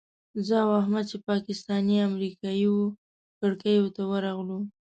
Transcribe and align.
زه 0.47 0.55
او 0.65 0.69
احمد 0.81 1.05
چې 1.11 1.17
پاکستاني 1.29 1.97
امریکایي 2.09 2.67
وو 2.73 2.85
کړکیو 3.39 3.93
ته 3.95 4.01
ورغلو. 4.11 4.59